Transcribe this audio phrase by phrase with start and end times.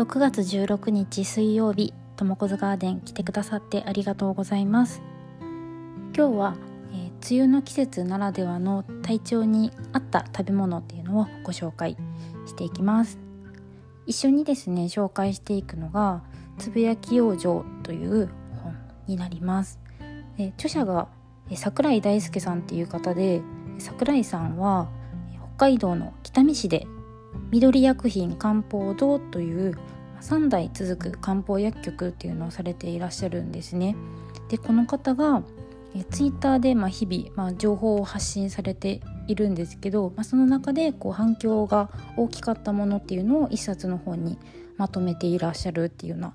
[0.00, 5.02] 6月16日水曜日ともこずガーデン来てくださってありがとうございます。
[6.16, 6.56] 今日は、
[6.90, 11.98] えー、梅雨の季節ならではの体調に合った食べ物っていうのをご紹介
[12.46, 13.18] していきます。
[14.06, 16.22] 一緒にですね紹介していくのが
[16.56, 18.30] つぶやき養生という
[18.62, 18.74] 本
[19.06, 19.78] になります。
[20.38, 21.08] で著者が
[21.54, 23.42] 桜井大輔さんっていう方で
[23.78, 24.88] 桜井さんは
[25.56, 26.86] 北海道の北見市で
[27.50, 29.76] 緑薬品漢方堂という
[30.20, 33.96] 3代続く漢方薬局っていうのをされていらっしゃるんですね。
[34.48, 35.42] でこの方が
[35.94, 44.38] えツイッターでま日々、まあ、情報を発信されているんですけど、まあ、その中でこう反響が大きかったものっていうのを一冊の本に
[44.76, 46.32] まとめていらっしゃるっていうような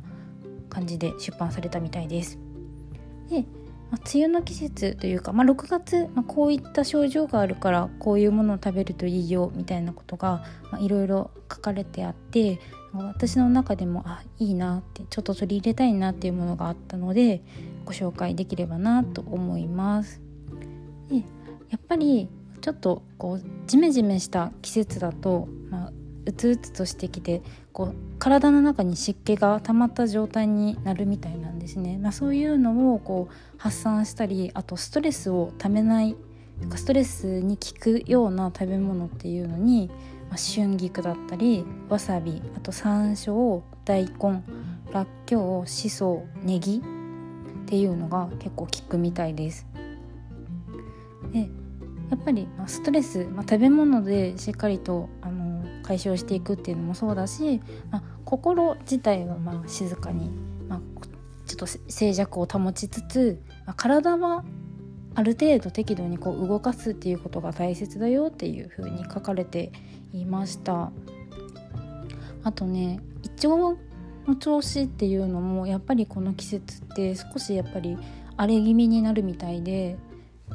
[0.69, 2.37] 感じで出版されたみたいです。
[3.29, 3.45] で
[3.91, 10.43] まあ、梅雨の季節というか、まあ、6月、まあ、こういった症状があるからこういうものを食べるといいよみたいなことが
[10.79, 12.59] いろいろ書かれてあって
[12.93, 17.41] 私の中でもあいいなってちょっと取り入れたいなっていうものがあったので
[17.83, 20.21] ご紹介できればなと思います。
[21.09, 21.17] で
[21.69, 22.29] やっぱり
[22.61, 25.93] ちょっとこうジメジメした季節だと、まあ、
[26.25, 36.15] うつうつとしてきてこう体の中に湿気が溜まった状態になるみたいなんですね、まあ、そういうのをこう発散したりあとストレスをためない
[36.75, 39.89] ストレスに効くような食べ物っていうのに、
[40.29, 44.43] まあ、春菊だったりわさびあと山椒大根
[44.91, 46.81] らっきょうしそネギ
[47.65, 49.67] っていうのが結構効くみたいです。
[51.33, 51.49] で
[52.09, 55.34] やっぱり、まあ、ストレス、まあ、食べ物でしっかりとあの
[55.85, 60.31] 解消していくっていうのもそうだし、まあ、心自体はまあ静かに、
[60.67, 60.81] まあ、
[61.45, 64.43] ちょっと静寂を保ちつつ、まあ、体は
[65.13, 69.71] ある程度適度にこう動かすっていうことが大切だよっていうふうに書かれて
[70.11, 70.91] いました。
[72.43, 73.77] あとね胃腸
[74.27, 77.97] の調子っていうのもやっぱりこの季節って少しやっぱり
[78.37, 79.97] 荒れ気味になるみたいで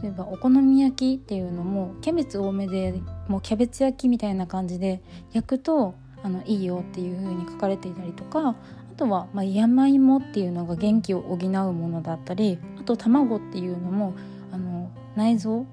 [0.03, 5.03] 例えばお好み焼きっていうのもキャベツ多めでもうキャベツ焼きみたいな感じで
[5.33, 8.55] 焼くとあのいいよっていう風に書かれていたりとかあ
[8.97, 11.39] とは、まあ、山芋っていうのが元気を補う
[11.73, 14.15] ものだったりあと卵っていうのも
[14.53, 15.67] あの内臓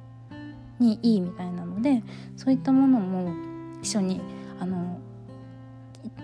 [0.80, 2.04] にいいみたいなので
[2.36, 3.34] そういったものも
[3.82, 4.22] 一緒に
[4.60, 5.00] あの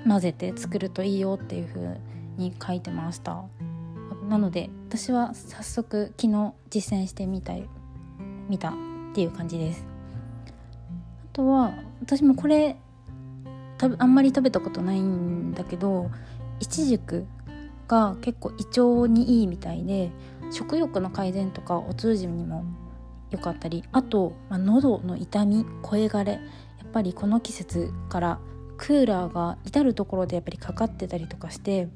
[0.07, 1.97] 混ぜて作るといいよっていう風
[2.37, 3.43] に書いてました。
[4.29, 7.67] なので私は早速昨日実践してみたい
[8.49, 8.73] 見たっ
[9.13, 9.85] ていう感じです。
[11.31, 12.77] あとは私もこれ
[13.97, 16.09] あんまり食べたことないんだけど
[16.59, 17.25] いちじく
[17.87, 20.11] が結構胃腸にいいみたいで
[20.51, 22.63] 食欲の改善とかお通じにも
[23.31, 26.39] 良かったりあと、まあ、喉の痛み声がれや
[26.85, 28.39] っぱりこの季節から
[28.77, 31.87] クーラーが至る所でやっぱりかかってたりとかして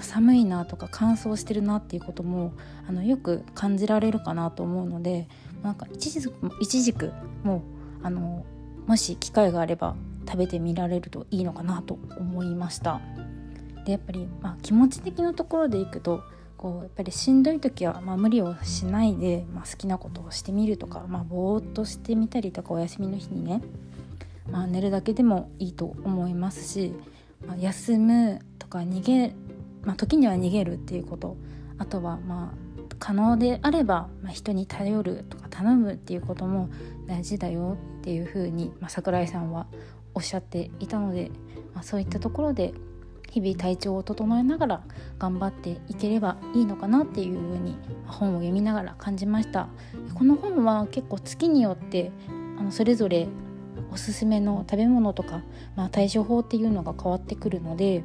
[0.00, 2.52] 寒いなとか乾燥してるなっていうことも
[2.88, 5.28] あのよく感じられるかなと思うので
[5.62, 7.62] なんかいちじくも
[8.02, 8.44] あの
[8.86, 9.94] もし機会があれば
[10.26, 13.00] 食べてみられるといいのかなと思いました。
[13.84, 16.22] でやっぱり、まあ、気持ち的なところでいくと
[16.56, 23.60] こうやっぱりしんどい時は、まあ、無理をしないで、まあ、好きなことをしてみるとか、まあ、ぼーっとしてみたりとかお休みの日にね、
[24.48, 26.94] まあ、寝るだけでもいいと思いますし、
[27.44, 29.34] まあ、休むとか逃げ、
[29.84, 31.36] まあ、時には逃げるっていうこと。
[31.78, 36.70] あとはまあ可能であれば、まあ、人に頼るとか頼むっていうことも
[37.08, 39.66] 大事だよっていうふうに、まあ、桜井さんは
[40.14, 41.32] おっしゃっていたので、
[41.74, 42.74] まあ、そういったところで
[43.32, 44.82] 日々体調を整えながら
[45.18, 47.76] 頑張っていければいいのかなっていうふうに
[48.06, 49.68] 本を読みながら感じました。
[50.14, 52.12] この本は結構月によって
[52.58, 53.26] あのそれぞれ
[53.90, 55.42] おすすめの食べ物とか、
[55.74, 58.04] まあ、対処法っていうのが変わってくるので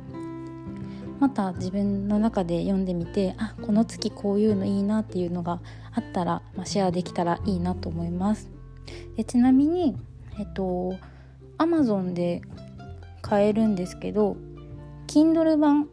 [1.19, 5.59] また自分の中で読んでみてあこの月こういうのいいなっていうのが
[5.93, 8.49] あったら、まあ、シェアできたらいいなと思います。
[9.15, 9.97] でちなみに
[10.39, 10.95] えっと
[11.57, 12.41] Amazon で
[13.21, 14.37] 買えるんですけど
[15.07, 15.89] Kindle 版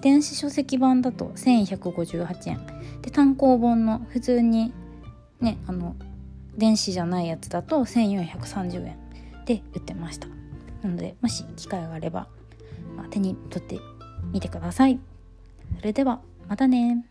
[0.00, 2.66] 電子書籍版だと1158円。
[3.02, 4.72] で単行本の普通に
[5.40, 5.96] ねあの
[6.56, 8.96] 電子じゃないやつだと1430円
[9.46, 10.28] で売ってました。
[10.82, 12.28] なのでもし機会があれば、
[12.96, 13.78] まあ、手に取って
[14.34, 14.98] みてください。
[15.78, 17.06] それではまたね